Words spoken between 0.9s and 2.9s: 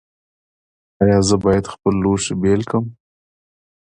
ایا زه باید خپل لوښي بیل کړم؟